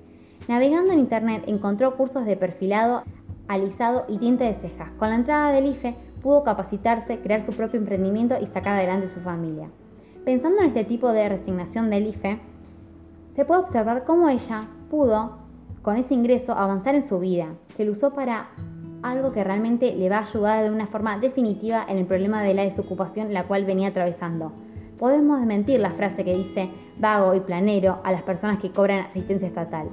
Navegando 0.47 0.91
en 0.91 0.99
internet 0.99 1.43
encontró 1.47 1.95
cursos 1.95 2.25
de 2.25 2.35
perfilado, 2.35 3.03
alisado 3.47 4.05
y 4.09 4.17
tinte 4.17 4.43
de 4.43 4.55
cejas. 4.55 4.91
Con 5.00 5.09
la 5.09 5.15
entrada 5.15 5.53
del 5.53 5.67
IFE 5.67 5.95
pudo 6.21 6.43
capacitarse, 6.43 7.19
crear 7.19 7.45
su 7.45 7.55
propio 7.55 7.79
emprendimiento 7.79 8.35
y 8.41 8.47
sacar 8.47 8.75
adelante 8.75 9.09
su 9.09 9.21
familia. 9.21 9.69
Pensando 10.25 10.62
en 10.62 10.67
este 10.67 10.83
tipo 10.83 11.09
de 11.09 11.29
resignación 11.29 11.89
del 11.89 12.07
IFE, 12.07 12.39
se 13.35 13.45
puede 13.45 13.62
observar 13.62 14.03
cómo 14.03 14.27
ella 14.29 14.67
pudo, 14.89 15.38
con 15.81 15.97
ese 15.97 16.13
ingreso, 16.13 16.53
avanzar 16.53 16.95
en 16.95 17.07
su 17.07 17.19
vida, 17.19 17.47
que 17.75 17.85
lo 17.85 17.93
usó 17.93 18.13
para 18.13 18.50
algo 19.01 19.33
que 19.33 19.43
realmente 19.43 19.95
le 19.95 20.09
va 20.09 20.19
a 20.19 20.27
ayudar 20.27 20.63
de 20.63 20.71
una 20.71 20.88
forma 20.88 21.19
definitiva 21.19 21.85
en 21.88 21.97
el 21.97 22.05
problema 22.05 22.41
de 22.41 22.53
la 22.53 22.63
desocupación 22.63 23.33
la 23.33 23.45
cual 23.45 23.65
venía 23.65 23.89
atravesando. 23.89 24.51
Podemos 24.97 25.39
desmentir 25.39 25.79
la 25.79 25.91
frase 25.91 26.23
que 26.23 26.35
dice 26.35 26.69
vago 26.97 27.33
y 27.33 27.41
planero 27.41 28.00
a 28.03 28.12
las 28.12 28.23
personas 28.23 28.59
que 28.59 28.71
cobran 28.71 29.00
asistencia 29.00 29.47
estatal. 29.47 29.89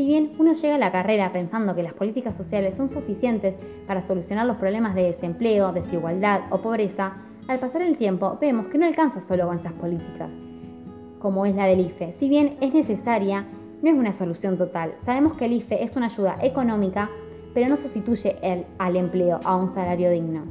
Si 0.00 0.06
bien 0.06 0.32
uno 0.38 0.54
llega 0.54 0.76
a 0.76 0.78
la 0.78 0.92
carrera 0.92 1.30
pensando 1.30 1.74
que 1.74 1.82
las 1.82 1.92
políticas 1.92 2.34
sociales 2.34 2.74
son 2.74 2.88
suficientes 2.88 3.54
para 3.86 4.00
solucionar 4.06 4.46
los 4.46 4.56
problemas 4.56 4.94
de 4.94 5.02
desempleo, 5.02 5.74
desigualdad 5.74 6.44
o 6.48 6.62
pobreza, 6.62 7.18
al 7.48 7.58
pasar 7.58 7.82
el 7.82 7.98
tiempo 7.98 8.38
vemos 8.40 8.68
que 8.68 8.78
no 8.78 8.86
alcanza 8.86 9.20
solo 9.20 9.46
con 9.46 9.58
esas 9.58 9.74
políticas, 9.74 10.30
como 11.18 11.44
es 11.44 11.54
la 11.54 11.66
del 11.66 11.80
IFE. 11.80 12.14
Si 12.18 12.30
bien 12.30 12.56
es 12.62 12.72
necesaria, 12.72 13.44
no 13.82 13.90
es 13.90 13.94
una 13.94 14.14
solución 14.14 14.56
total. 14.56 14.94
Sabemos 15.04 15.36
que 15.36 15.44
el 15.44 15.52
IFE 15.52 15.84
es 15.84 15.94
una 15.94 16.06
ayuda 16.06 16.38
económica 16.40 17.10
pero 17.52 17.68
no 17.68 17.76
sustituye 17.76 18.38
al 18.78 18.96
empleo 18.96 19.38
a 19.44 19.54
un 19.54 19.74
salario 19.74 20.10
digno. 20.10 20.44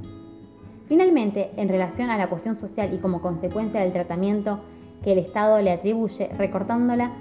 Finalmente, 0.88 1.50
en 1.58 1.70
relación 1.70 2.12
a 2.12 2.20
la 2.20 2.27
cuestión 2.27 2.53
social 2.53 2.94
y 2.94 3.00
como 3.00 3.20
consecuencia 3.20 3.82
del 3.82 3.94
tratamiento 3.94 4.60
que 5.03 5.13
el 5.13 5.18
Estado 5.18 5.60
le 5.60 5.72
atribuye, 5.72 6.27
recortándola 6.38 7.13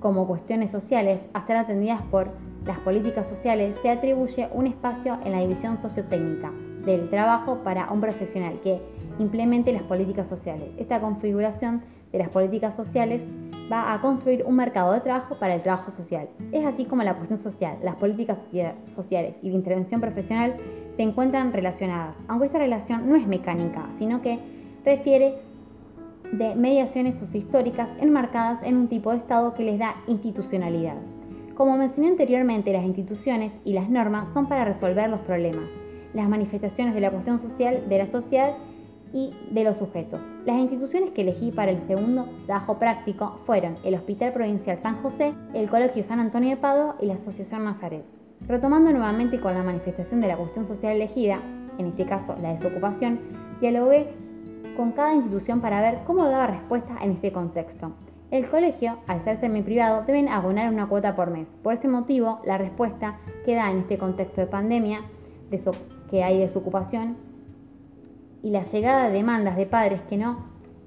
como 0.00 0.26
cuestiones 0.26 0.70
sociales 0.70 1.20
a 1.32 1.46
ser 1.46 1.56
atendidas 1.56 2.02
por 2.10 2.30
las 2.64 2.78
políticas 2.80 3.28
sociales, 3.28 3.76
se 3.82 3.90
atribuye 3.90 4.48
un 4.52 4.66
espacio 4.66 5.18
en 5.24 5.32
la 5.32 5.40
división 5.40 5.78
sociotécnica 5.78 6.52
del 6.84 7.08
trabajo 7.10 7.58
para 7.64 7.90
un 7.92 8.00
profesional 8.00 8.60
que 8.62 8.80
implemente 9.18 9.72
las 9.72 9.82
políticas 9.82 10.28
sociales. 10.28 10.68
Esta 10.78 11.00
configuración 11.00 11.82
de 12.12 12.18
las 12.18 12.28
políticas 12.28 12.74
sociales 12.76 13.22
va 13.70 13.92
a 13.92 14.00
construir 14.00 14.44
un 14.46 14.54
mercado 14.54 14.92
de 14.92 15.00
trabajo 15.00 15.34
para 15.36 15.54
el 15.54 15.62
trabajo 15.62 15.90
social. 15.90 16.28
Es 16.52 16.64
así 16.64 16.84
como 16.84 17.02
la 17.02 17.14
cuestión 17.14 17.40
social, 17.40 17.78
las 17.82 17.96
políticas 17.96 18.38
sociales 18.94 19.36
y 19.42 19.50
la 19.50 19.56
intervención 19.56 20.00
profesional 20.00 20.56
se 20.96 21.02
encuentran 21.02 21.52
relacionadas, 21.52 22.16
aunque 22.28 22.46
esta 22.46 22.58
relación 22.58 23.08
no 23.08 23.16
es 23.16 23.26
mecánica, 23.26 23.86
sino 23.98 24.22
que 24.22 24.38
refiere 24.84 25.34
de 26.32 26.54
mediaciones 26.54 27.18
sociohistóricas 27.18 27.88
enmarcadas 28.00 28.62
en 28.62 28.76
un 28.76 28.88
tipo 28.88 29.10
de 29.10 29.18
Estado 29.18 29.54
que 29.54 29.64
les 29.64 29.78
da 29.78 29.96
institucionalidad. 30.06 30.96
Como 31.54 31.76
mencioné 31.78 32.08
anteriormente, 32.08 32.72
las 32.72 32.84
instituciones 32.84 33.52
y 33.64 33.72
las 33.72 33.88
normas 33.88 34.30
son 34.34 34.46
para 34.46 34.64
resolver 34.64 35.08
los 35.08 35.20
problemas. 35.20 35.64
las 36.14 36.28
manifestaciones 36.30 36.94
de 36.94 37.00
la 37.00 37.10
cuestión 37.10 37.38
social 37.38 37.90
de 37.90 37.98
la 37.98 38.06
sociedad 38.06 38.54
y 39.12 39.30
de 39.50 39.64
los 39.64 39.76
sujetos. 39.76 40.20
Las 40.46 40.58
instituciones 40.58 41.10
que 41.10 41.22
elegí 41.22 41.50
para 41.52 41.70
el 41.72 41.86
segundo 41.86 42.26
trabajo 42.46 42.78
práctico 42.78 43.40
fueron 43.44 43.76
el 43.84 43.94
Hospital 43.94 44.32
Provincial 44.32 44.78
San 44.82 45.02
José, 45.02 45.34
el 45.54 45.68
Colegio 45.68 46.04
San 46.04 46.20
Antonio 46.20 46.50
de 46.50 46.56
Pado 46.56 46.96
y 47.00 47.06
la 47.06 47.14
Asociación 47.14 47.64
Nazaret. 47.64 48.04
Retomando 48.48 48.90
nuevamente 48.92 49.40
con 49.40 49.54
la 49.54 49.62
manifestación 49.62 50.20
de 50.20 50.28
la 50.28 50.36
cuestión 50.36 50.66
social 50.66 50.96
elegida, 50.96 51.40
en 51.78 51.86
este 51.86 52.06
caso 52.06 52.34
la 52.40 52.54
desocupación, 52.54 53.20
dialogué 53.60 54.08
con 54.76 54.92
cada 54.92 55.14
institución 55.14 55.60
para 55.60 55.80
ver 55.80 56.00
cómo 56.06 56.24
daba 56.24 56.46
respuesta 56.46 56.96
en 57.02 57.12
este 57.12 57.32
contexto. 57.32 57.92
El 58.30 58.48
colegio, 58.48 58.98
al 59.06 59.22
ser 59.22 59.38
semi-privado, 59.38 60.02
deben 60.04 60.28
abonar 60.28 60.72
una 60.72 60.88
cuota 60.88 61.14
por 61.14 61.30
mes. 61.30 61.46
Por 61.62 61.74
ese 61.74 61.86
motivo, 61.86 62.40
la 62.44 62.58
respuesta 62.58 63.18
que 63.44 63.54
da 63.54 63.70
en 63.70 63.78
este 63.78 63.98
contexto 63.98 64.40
de 64.40 64.48
pandemia, 64.48 65.02
de 65.50 65.62
que 66.10 66.24
hay 66.24 66.38
desocupación, 66.38 67.16
y 68.42 68.50
la 68.50 68.64
llegada 68.64 69.08
de 69.08 69.14
demandas 69.14 69.56
de 69.56 69.66
padres 69.66 70.00
que 70.08 70.16
no 70.16 70.38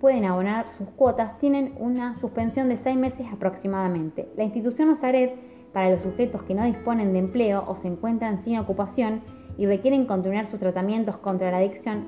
pueden 0.01 0.25
abonar 0.25 0.65
sus 0.77 0.87
cuotas, 0.89 1.39
tienen 1.39 1.73
una 1.77 2.17
suspensión 2.19 2.69
de 2.69 2.77
seis 2.77 2.97
meses 2.97 3.25
aproximadamente. 3.31 4.29
La 4.35 4.43
institución 4.43 4.89
Nazaret, 4.89 5.35
para 5.73 5.91
los 5.91 6.01
sujetos 6.01 6.43
que 6.43 6.55
no 6.55 6.65
disponen 6.65 7.13
de 7.13 7.19
empleo 7.19 7.63
o 7.67 7.75
se 7.75 7.87
encuentran 7.87 8.43
sin 8.43 8.59
ocupación 8.59 9.21
y 9.57 9.65
requieren 9.65 10.05
continuar 10.05 10.47
sus 10.47 10.59
tratamientos 10.59 11.17
contra 11.17 11.51
la 11.51 11.57
adicción, 11.57 12.07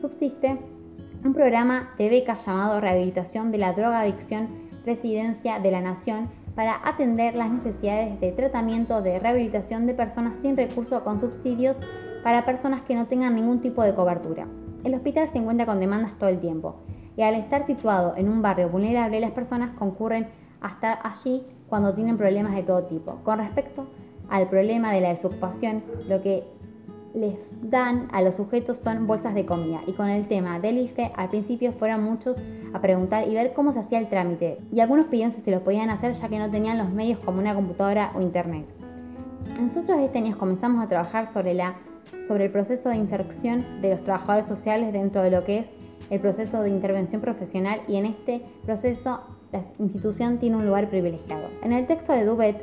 subsiste 0.00 0.58
un 1.24 1.34
programa 1.34 1.90
de 1.98 2.08
becas 2.08 2.44
llamado 2.44 2.80
Rehabilitación 2.80 3.52
de 3.52 3.58
la 3.58 3.72
Droga 3.72 4.00
Adicción 4.00 4.48
Presidencia 4.84 5.60
de 5.60 5.70
la 5.70 5.80
Nación 5.80 6.28
para 6.56 6.80
atender 6.84 7.36
las 7.36 7.50
necesidades 7.50 8.20
de 8.20 8.32
tratamiento 8.32 9.00
de 9.02 9.20
rehabilitación 9.20 9.86
de 9.86 9.94
personas 9.94 10.34
sin 10.42 10.56
recursos 10.56 11.00
con 11.02 11.20
subsidios 11.20 11.76
para 12.24 12.44
personas 12.44 12.82
que 12.82 12.96
no 12.96 13.06
tengan 13.06 13.36
ningún 13.36 13.60
tipo 13.60 13.82
de 13.84 13.94
cobertura. 13.94 14.48
El 14.82 14.94
hospital 14.94 15.28
se 15.32 15.38
encuentra 15.38 15.64
con 15.64 15.78
demandas 15.78 16.18
todo 16.18 16.28
el 16.28 16.40
tiempo 16.40 16.76
y 17.16 17.22
al 17.22 17.36
estar 17.36 17.66
situado 17.66 18.14
en 18.16 18.28
un 18.28 18.42
barrio 18.42 18.68
vulnerable 18.68 19.20
las 19.20 19.30
personas 19.30 19.70
concurren 19.78 20.26
hasta 20.60 20.98
allí 21.06 21.44
cuando 21.68 21.94
tienen 21.94 22.18
problemas 22.18 22.54
de 22.56 22.64
todo 22.64 22.82
tipo. 22.84 23.20
Con 23.22 23.38
respecto 23.38 23.86
al 24.28 24.48
problema 24.48 24.92
de 24.92 25.00
la 25.00 25.10
desocupación, 25.10 25.84
lo 26.08 26.20
que 26.20 26.42
les 27.14 27.36
dan 27.62 28.08
a 28.12 28.22
los 28.22 28.34
sujetos 28.34 28.78
son 28.78 29.06
bolsas 29.06 29.34
de 29.34 29.44
comida 29.44 29.80
y 29.86 29.92
con 29.92 30.08
el 30.08 30.26
tema 30.28 30.60
del 30.60 30.78
IFE 30.78 31.12
al 31.16 31.28
principio 31.28 31.72
fueron 31.72 32.02
muchos 32.02 32.36
a 32.72 32.80
preguntar 32.80 33.28
y 33.28 33.34
ver 33.34 33.52
cómo 33.52 33.72
se 33.72 33.80
hacía 33.80 33.98
el 33.98 34.08
trámite 34.08 34.58
y 34.72 34.80
algunos 34.80 35.06
pidieron 35.06 35.34
si 35.34 35.42
se 35.42 35.50
lo 35.50 35.62
podían 35.62 35.90
hacer 35.90 36.14
ya 36.14 36.28
que 36.28 36.38
no 36.38 36.50
tenían 36.50 36.78
los 36.78 36.90
medios 36.90 37.18
como 37.20 37.38
una 37.38 37.54
computadora 37.54 38.12
o 38.14 38.20
internet. 38.20 38.66
Nosotros 39.60 40.00
este 40.00 40.18
año 40.18 40.36
comenzamos 40.38 40.82
a 40.82 40.88
trabajar 40.88 41.32
sobre, 41.32 41.54
la, 41.54 41.76
sobre 42.26 42.46
el 42.46 42.50
proceso 42.50 42.88
de 42.88 42.96
inserción 42.96 43.64
de 43.82 43.90
los 43.90 44.04
trabajadores 44.04 44.46
sociales 44.46 44.92
dentro 44.92 45.22
de 45.22 45.30
lo 45.30 45.44
que 45.44 45.60
es 45.60 45.66
el 46.10 46.20
proceso 46.20 46.62
de 46.62 46.70
intervención 46.70 47.20
profesional 47.20 47.80
y 47.88 47.96
en 47.96 48.06
este 48.06 48.42
proceso 48.64 49.20
la 49.52 49.62
institución 49.78 50.38
tiene 50.38 50.56
un 50.56 50.64
lugar 50.64 50.88
privilegiado. 50.88 51.48
En 51.62 51.72
el 51.72 51.86
texto 51.86 52.12
de 52.12 52.24
Dubet 52.24 52.56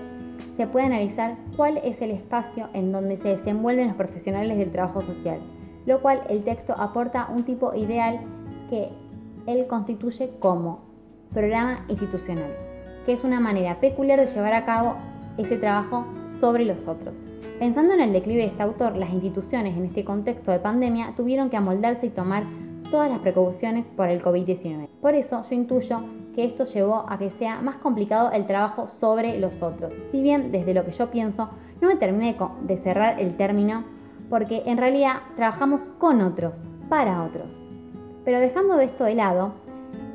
se 0.60 0.68
puede 0.68 0.88
analizar 0.88 1.38
cuál 1.56 1.78
es 1.86 2.02
el 2.02 2.12
espacio 2.12 2.68
en 2.74 2.92
donde 2.92 3.16
se 3.16 3.30
desenvuelven 3.30 3.88
los 3.88 3.96
profesionales 3.96 4.58
del 4.58 4.74
trabajo 4.74 5.00
social, 5.00 5.40
lo 5.86 6.02
cual 6.02 6.22
el 6.28 6.44
texto 6.44 6.76
aporta 6.78 7.30
un 7.34 7.44
tipo 7.44 7.74
ideal 7.76 8.20
que 8.70 8.90
él 9.48 9.68
constituye 9.68 10.32
como 10.40 10.82
programa 11.34 11.86
institucional, 11.88 12.52
que 13.06 13.14
es 13.14 13.24
una 13.24 13.40
manera 13.40 13.80
peculiar 13.80 14.20
de 14.20 14.34
llevar 14.34 14.54
a 14.54 14.66
cabo 14.66 14.96
ese 15.38 15.56
trabajo 15.56 16.04
sobre 16.42 16.66
los 16.66 16.86
otros. 16.90 17.16
Pensando 17.58 17.94
en 17.94 18.02
el 18.02 18.12
declive 18.12 18.42
de 18.42 18.48
este 18.48 18.64
autor, 18.64 18.98
las 18.98 19.14
instituciones 19.14 19.78
en 19.78 19.86
este 19.86 20.04
contexto 20.04 20.52
de 20.52 20.60
pandemia 20.60 21.14
tuvieron 21.16 21.50
que 21.50 21.56
amoldarse 21.56 22.08
y 22.08 22.10
tomar 22.10 22.44
todas 22.92 23.10
las 23.10 23.20
precauciones 23.20 23.86
por 23.96 24.10
el 24.10 24.22
COVID-19. 24.22 24.90
Por 25.00 25.14
eso 25.14 25.42
yo 25.50 25.56
intuyo 25.56 26.02
que 26.36 26.46
esto 26.46 26.66
llevó 26.66 27.06
a 27.08 27.18
que 27.18 27.30
sea 27.32 27.62
más 27.62 27.78
complicado 27.78 28.32
el 28.32 28.46
trabajo 28.46 28.88
sobre 28.90 29.40
los 29.40 29.62
otros. 29.62 29.94
Si 30.12 30.22
bien 30.22 30.52
desde 30.52 30.74
lo 30.74 30.86
que 30.86 30.92
yo 30.92 31.10
pienso 31.10 31.50
no 31.82 31.88
me 31.88 31.96
terminé 31.96 32.36
de 32.62 32.78
cerrar 32.78 33.20
el 33.20 33.38
término 33.38 33.84
porque 34.30 34.64
en 34.66 34.78
realidad 34.78 35.18
trabajamos 35.36 35.82
con 35.98 36.22
otros, 36.22 36.54
para 36.88 37.24
otros. 37.24 37.48
Pero 38.26 38.40
dejando 38.40 38.76
de 38.76 38.86
esto 38.86 39.06
de 39.06 39.16
lado, 39.16 39.54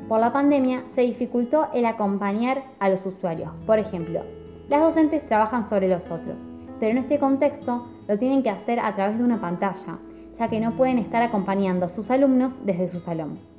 por 0.07 0.19
la 0.19 0.31
pandemia 0.31 0.83
se 0.93 1.01
dificultó 1.01 1.67
el 1.73 1.85
acompañar 1.85 2.63
a 2.79 2.89
los 2.89 3.05
usuarios. 3.05 3.51
Por 3.65 3.79
ejemplo, 3.79 4.21
las 4.69 4.81
docentes 4.81 5.25
trabajan 5.27 5.67
sobre 5.69 5.89
los 5.89 6.03
otros, 6.05 6.37
pero 6.79 6.91
en 6.91 6.99
este 6.99 7.19
contexto 7.19 7.87
lo 8.07 8.17
tienen 8.17 8.43
que 8.43 8.49
hacer 8.49 8.79
a 8.79 8.93
través 8.95 9.17
de 9.17 9.23
una 9.23 9.41
pantalla, 9.41 9.97
ya 10.37 10.47
que 10.47 10.59
no 10.59 10.71
pueden 10.71 10.99
estar 10.99 11.23
acompañando 11.23 11.87
a 11.87 11.89
sus 11.89 12.09
alumnos 12.11 12.53
desde 12.63 12.89
su 12.89 12.99
salón. 12.99 13.54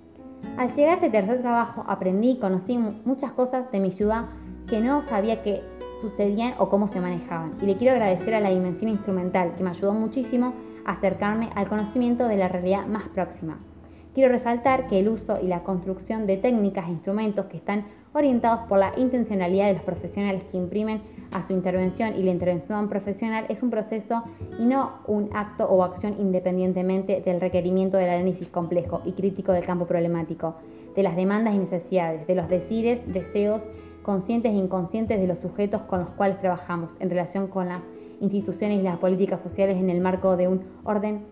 Al 0.57 0.75
llegar 0.75 0.91
a 0.91 0.95
este 0.95 1.11
tercer 1.11 1.41
trabajo 1.41 1.85
aprendí 1.87 2.31
y 2.31 2.39
conocí 2.39 2.79
muchas 2.79 3.33
cosas 3.33 3.71
de 3.73 3.81
mi 3.81 3.91
ciudad 3.91 4.27
que 4.69 4.81
no 4.81 5.03
sabía 5.07 5.43
que 5.43 5.61
sucedían 6.01 6.55
o 6.59 6.69
cómo 6.69 6.89
se 6.89 7.01
manejaban. 7.01 7.55
Y 7.61 7.67
le 7.67 7.77
quiero 7.77 7.93
agradecer 7.95 8.35
a 8.35 8.41
la 8.41 8.51
dimensión 8.51 8.91
instrumental 8.91 9.55
que 9.57 9.65
me 9.65 9.71
ayudó 9.71 9.93
muchísimo 9.93 10.55
a 10.85 10.93
acercarme 10.93 11.51
al 11.55 11.69
conocimiento 11.69 12.29
de 12.29 12.37
la 12.37 12.49
realidad 12.49 12.87
más 12.87 13.09
próxima. 13.09 13.59
Quiero 14.15 14.33
resaltar 14.33 14.89
que 14.89 14.99
el 14.99 15.09
uso 15.09 15.39
y 15.43 15.47
la 15.47 15.63
construcción 15.63 16.27
de 16.27 16.39
técnicas 16.39 16.89
e 16.89 16.93
instrumentos 16.93 17.47
que 17.47 17.59
están 17.59 17.85
orientados 18.15 18.61
por 18.67 18.79
la 18.79 18.93
intencionalidad 18.97 19.67
de 19.67 19.75
los 19.75 19.83
profesionales 19.83 20.43
que 20.51 20.57
imprimen 20.57 21.03
a 21.33 21.47
su 21.47 21.53
intervención 21.53 22.17
y 22.17 22.23
la 22.23 22.31
intervención 22.31 22.89
profesional 22.89 23.47
es 23.49 23.63
un 23.63 23.71
proceso 23.71 24.23
y 24.59 24.65
no 24.65 25.01
un 25.07 25.31
acto 25.35 25.65
o 25.69 25.83
acción 25.83 26.17
independientemente 26.19 27.21
del 27.21 27.41
requerimiento 27.41 27.97
del 27.97 28.11
análisis 28.11 28.49
complejo 28.49 29.03
y 29.05 29.13
crítico 29.13 29.53
del 29.53 29.65
campo 29.65 29.87
problemático, 29.87 30.57
de 30.95 31.03
las 31.03 31.17
demandas 31.17 31.55
y 31.55 31.59
necesidades, 31.59 32.27
de 32.27 32.35
los 32.35 32.49
decires, 32.49 33.01
deseos 33.13 33.61
conscientes 34.03 34.53
e 34.53 34.57
inconscientes 34.57 35.21
de 35.21 35.27
los 35.27 35.41
sujetos 35.41 35.83
con 35.83 36.01
los 36.01 36.11
cuales 36.11 36.41
trabajamos 36.41 36.93
en 37.01 37.11
relación 37.11 37.49
con 37.49 37.69
las 37.69 37.81
instituciones 38.21 38.79
y 38.79 38.83
las 38.83 38.99
políticas 38.99 39.43
sociales 39.43 39.77
en 39.77 39.91
el 39.91 40.01
marco 40.01 40.37
de 40.37 40.49
un 40.49 40.63
orden 40.85 41.25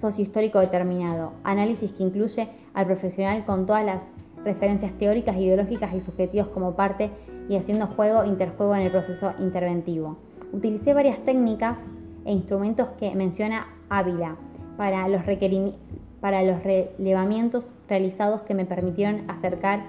sociohistórico 0.00 0.60
determinado, 0.60 1.32
análisis 1.42 1.90
que 1.92 2.02
incluye 2.02 2.48
al 2.74 2.86
profesional 2.86 3.44
con 3.44 3.66
todas 3.66 3.84
las 3.84 4.00
referencias 4.44 4.92
teóricas, 4.98 5.36
ideológicas 5.36 5.92
y 5.94 6.00
subjetivos 6.00 6.48
como 6.48 6.76
parte 6.76 7.10
y 7.48 7.56
haciendo 7.56 7.86
juego 7.86 8.24
interjuego 8.24 8.74
en 8.74 8.82
el 8.82 8.90
proceso 8.90 9.32
interventivo. 9.38 10.16
Utilicé 10.52 10.94
varias 10.94 11.18
técnicas 11.20 11.78
e 12.24 12.32
instrumentos 12.32 12.88
que 12.98 13.14
menciona 13.14 13.66
Ávila 13.88 14.36
para 14.76 15.08
los, 15.08 15.22
para 16.20 16.42
los 16.42 16.62
relevamientos 16.62 17.64
realizados 17.88 18.42
que 18.42 18.54
me 18.54 18.64
permitieron 18.64 19.30
acercar 19.30 19.84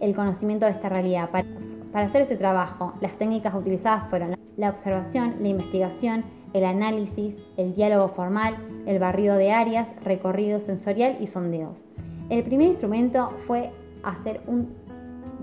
el 0.00 0.14
conocimiento 0.14 0.66
de 0.66 0.72
esta 0.72 0.88
realidad. 0.88 1.30
Para, 1.30 1.46
para 1.92 2.06
hacer 2.06 2.22
ese 2.22 2.36
trabajo, 2.36 2.94
las 3.00 3.16
técnicas 3.18 3.54
utilizadas 3.54 4.08
fueron 4.08 4.34
la 4.56 4.70
observación, 4.70 5.36
la 5.40 5.48
investigación, 5.48 6.24
el 6.52 6.64
análisis, 6.64 7.34
el 7.56 7.74
diálogo 7.74 8.08
formal, 8.08 8.56
el 8.86 8.98
barrido 8.98 9.36
de 9.36 9.52
áreas, 9.52 9.88
recorrido 10.04 10.60
sensorial 10.60 11.16
y 11.20 11.26
sondeos. 11.26 11.76
El 12.28 12.42
primer 12.42 12.68
instrumento 12.68 13.30
fue 13.46 13.70
hacer 14.02 14.40
un 14.46 14.79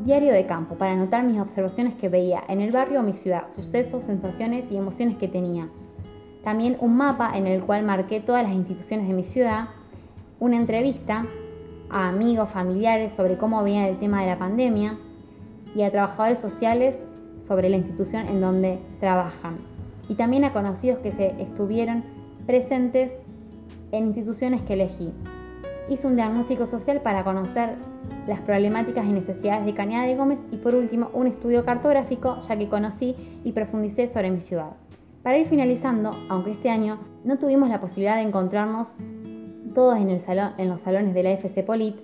diario 0.05 0.33
de 0.33 0.45
campo 0.45 0.75
para 0.75 0.93
anotar 0.93 1.23
mis 1.23 1.39
observaciones 1.39 1.95
que 1.95 2.09
veía 2.09 2.43
en 2.47 2.61
el 2.61 2.71
barrio 2.71 2.99
o 2.99 3.03
mi 3.03 3.13
ciudad, 3.13 3.45
sucesos, 3.55 4.03
sensaciones 4.05 4.71
y 4.71 4.77
emociones 4.77 5.17
que 5.17 5.27
tenía. 5.27 5.69
También 6.43 6.77
un 6.79 6.95
mapa 6.95 7.37
en 7.37 7.47
el 7.47 7.61
cual 7.61 7.83
marqué 7.83 8.19
todas 8.19 8.43
las 8.43 8.53
instituciones 8.53 9.07
de 9.07 9.13
mi 9.13 9.23
ciudad, 9.23 9.69
una 10.39 10.55
entrevista 10.55 11.25
a 11.89 12.09
amigos, 12.09 12.49
familiares 12.49 13.11
sobre 13.15 13.37
cómo 13.37 13.63
veían 13.63 13.85
el 13.85 13.97
tema 13.97 14.21
de 14.21 14.27
la 14.27 14.39
pandemia 14.39 14.97
y 15.75 15.81
a 15.81 15.91
trabajadores 15.91 16.39
sociales 16.39 16.95
sobre 17.47 17.69
la 17.69 17.77
institución 17.77 18.27
en 18.27 18.41
donde 18.41 18.79
trabajan. 18.99 19.57
Y 20.09 20.15
también 20.15 20.45
a 20.45 20.53
conocidos 20.53 20.99
que 20.99 21.11
se 21.11 21.41
estuvieron 21.41 22.03
presentes 22.45 23.11
en 23.91 24.07
instituciones 24.07 24.61
que 24.61 24.73
elegí 24.73 25.11
hizo 25.89 26.07
un 26.07 26.15
diagnóstico 26.15 26.67
social 26.67 27.01
para 27.01 27.23
conocer 27.23 27.75
las 28.27 28.41
problemáticas 28.41 29.05
y 29.05 29.09
necesidades 29.09 29.65
de 29.65 29.73
Cañada 29.73 30.05
de 30.05 30.15
Gómez 30.15 30.39
y 30.51 30.57
por 30.57 30.75
último 30.75 31.09
un 31.13 31.27
estudio 31.27 31.63
cartográfico 31.65 32.41
ya 32.47 32.57
que 32.57 32.67
conocí 32.67 33.15
y 33.43 33.51
profundicé 33.53 34.09
sobre 34.09 34.29
mi 34.29 34.41
ciudad. 34.41 34.71
Para 35.23 35.37
ir 35.37 35.47
finalizando, 35.47 36.11
aunque 36.29 36.51
este 36.51 36.69
año 36.69 36.99
no 37.23 37.37
tuvimos 37.37 37.69
la 37.69 37.81
posibilidad 37.81 38.15
de 38.15 38.21
encontrarnos 38.21 38.87
todos 39.73 39.97
en, 39.97 40.69
los 40.69 40.81
salones 40.81 41.13
de 41.13 41.23
la 41.23 41.31
FC 41.31 41.63
Polit, 41.63 41.95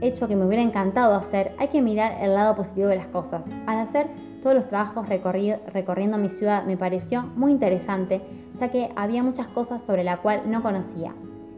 hecho 0.00 0.28
que 0.28 0.36
me 0.36 0.46
hubiera 0.46 0.62
encantado 0.62 1.14
hacer, 1.14 1.52
hay 1.58 1.68
que 1.68 1.82
mirar 1.82 2.22
el 2.22 2.34
lado 2.34 2.54
positivo 2.56 2.88
de 2.88 2.96
las 2.96 3.08
cosas. 3.08 3.42
Al 3.66 3.78
hacer 3.78 4.06
todos 4.42 4.54
los 4.54 4.68
trabajos 4.68 5.08
recorriendo 5.08 6.18
mi 6.18 6.28
ciudad 6.28 6.64
me 6.64 6.76
pareció 6.76 7.22
muy 7.22 7.52
interesante, 7.52 8.20
ya 8.60 8.70
que 8.70 8.90
había 8.94 9.22
muchas 9.22 9.50
cosas 9.50 9.82
sobre 9.84 10.04
la 10.04 10.18
cual 10.18 10.42
no 10.46 10.62
conocía. 10.62 11.14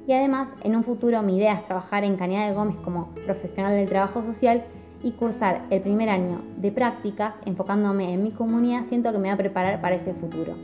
Y 0.07 0.13
además, 0.13 0.49
en 0.65 0.75
un 0.75 0.85
futuro 0.85 1.23
mi 1.23 1.37
idea 1.37 1.55
es 1.55 1.67
trabajar 1.67 2.05
en 2.05 2.17
Cañada 2.17 2.49
de 2.49 2.55
Gómez 2.55 2.77
como 2.85 3.09
profesional 3.27 3.73
del 3.73 3.89
trabajo 3.89 4.23
social 4.23 4.65
y 5.03 5.13
cursar 5.13 5.63
el 5.71 5.81
primer 5.81 6.09
año 6.09 6.41
de 6.57 6.73
prácticas 6.73 7.35
enfocándome 7.45 8.13
en 8.13 8.23
mi 8.23 8.31
comunidad, 8.31 8.87
siento 8.89 9.13
que 9.13 9.19
me 9.19 9.29
va 9.29 9.35
a 9.35 9.39
preparar 9.39 9.81
para 9.81 9.97
ese 9.97 10.15
futuro. 10.15 10.55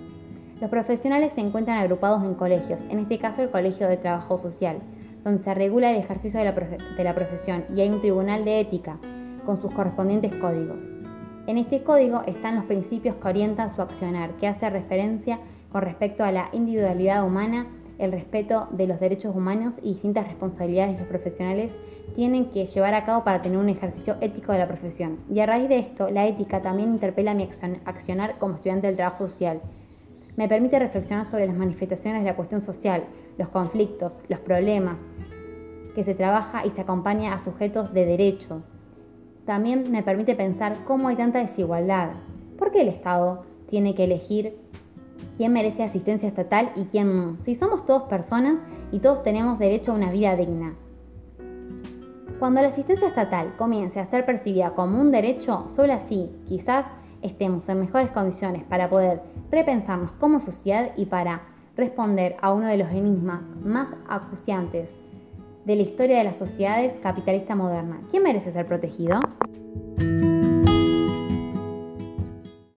Los 0.61 0.71
profesionales 0.71 1.33
se 1.35 1.41
encuentran 1.41 1.79
agrupados 1.79 2.23
en 2.25 2.35
colegios, 2.35 2.81
en 2.91 2.99
este 2.99 3.19
caso 3.19 3.43
el 3.43 3.51
Colegio 3.51 3.89
de 3.89 3.97
Trabajo 3.97 4.41
Social, 4.41 4.79
donde 5.23 5.43
se 5.43 5.55
regula 5.55 5.91
el 5.91 5.99
ejercicio 5.99 6.39
de 6.41 6.47
la, 6.47 6.53
de 6.53 7.05
la 7.05 7.15
profesión 7.15 7.65
y 7.75 7.81
hay 7.81 7.89
un 7.89 8.01
tribunal 8.01 8.45
de 8.45 8.61
ética 8.61 8.99
con 9.47 9.61
sus 9.61 9.73
correspondientes 9.73 10.35
códigos. 10.35 10.79
En 11.47 11.59
este 11.59 11.83
código 11.83 12.23
están 12.27 12.57
los 12.57 12.65
principios 12.65 13.17
que 13.17 13.29
orientan 13.29 13.75
su 13.75 13.83
accionar, 13.83 14.33
que 14.33 14.49
hace 14.49 14.69
referencia 14.69 15.39
con 15.71 15.83
respecto 15.83 16.25
a 16.25 16.33
la 16.33 16.49
individualidad 16.53 17.25
humana, 17.25 17.67
el 17.99 18.13
respeto 18.13 18.69
de 18.71 18.87
los 18.87 19.01
derechos 19.01 19.35
humanos 19.35 19.75
y 19.83 19.95
distintas 19.95 20.27
responsabilidades 20.27 20.95
de 20.95 21.01
los 21.01 21.09
profesionales 21.09 21.77
tienen 22.15 22.47
que 22.47 22.67
llevar 22.67 22.95
a 22.95 23.05
cabo 23.05 23.25
para 23.25 23.41
tener 23.41 23.59
un 23.59 23.69
ejercicio 23.69 24.17
ético 24.21 24.53
de 24.53 24.59
la 24.59 24.69
profesión. 24.69 25.19
Y 25.31 25.41
a 25.41 25.47
raíz 25.47 25.69
de 25.69 25.79
esto, 25.79 26.11
la 26.11 26.27
ética 26.27 26.61
también 26.61 26.91
interpela 26.91 27.35
mi 27.35 27.49
accionar 27.85 28.39
como 28.39 28.55
estudiante 28.55 28.87
del 28.87 28.97
trabajo 28.97 29.29
social 29.29 29.61
me 30.39 30.47
permite 30.47 30.79
reflexionar 30.79 31.29
sobre 31.33 31.49
las 31.49 31.57
manifestaciones 31.57 32.23
de 32.23 32.31
la 32.31 32.37
cuestión 32.37 32.61
social, 32.61 33.03
los 33.39 33.49
conflictos, 33.49 34.13
los 34.29 34.39
problemas, 34.39 34.97
que 35.97 36.05
se 36.05 36.15
trabaja 36.15 36.65
y 36.65 36.71
se 36.71 36.81
acompaña 36.81 37.35
a 37.35 37.43
sujetos 37.43 37.93
de 37.93 38.07
derecho. 38.07 38.63
También 39.47 39.91
me 39.91 40.05
permite 40.05 40.37
pensar 40.37 40.77
cómo 40.87 41.09
hay 41.09 41.17
tanta 41.17 41.45
desigualdad. 41.45 42.11
¿Por 42.57 42.71
qué 42.71 42.83
el 42.83 42.89
Estado 42.89 43.47
tiene 43.69 43.97
que 43.97 44.05
elegir 44.05 44.57
quién 45.39 45.53
merece 45.53 45.85
asistencia 45.85 46.29
estatal 46.29 46.73
y 46.77 46.85
quién 46.87 47.17
no? 47.17 47.37
Si 47.45 47.55
somos 47.55 47.87
todos 47.87 48.03
personas 48.03 48.57
y 48.93 48.99
todos 48.99 49.23
tenemos 49.23 49.59
derecho 49.59 49.93
a 49.93 49.95
una 49.95 50.11
vida 50.11 50.37
digna. 50.37 50.75
Cuando 52.39 52.61
la 52.61 52.69
asistencia 52.69 53.09
estatal 53.09 53.55
comience 53.57 53.99
a 54.01 54.07
ser 54.07 54.27
percibida 54.27 54.71
como 54.71 55.01
un 55.01 55.11
derecho, 55.11 55.67
solo 55.75 55.93
así, 55.93 56.31
quizás 56.49 56.85
estemos 57.23 57.69
en 57.69 57.81
mejores 57.81 58.11
condiciones 58.11 58.65
para 58.65 58.91
poder 58.91 59.23
repensarnos 59.51 60.11
como 60.21 60.41
sociedad 60.41 60.91
y 60.97 61.07
para 61.07 61.43
responder 61.77 62.37
a 62.43 62.53
uno 62.53 62.67
de 62.67 62.77
los 62.77 62.91
enigmas 62.91 63.41
más 63.65 63.89
acuciantes 64.09 64.89
de 65.65 65.77
la 65.77 65.83
historia 65.83 66.19
de 66.19 66.25
las 66.25 66.37
sociedades 66.37 66.95
capitalista 67.01 67.55
moderna. 67.55 68.01
¿Quién 68.11 68.25
merece 68.25 68.53
ser 68.53 68.67
protegido? 68.67 69.21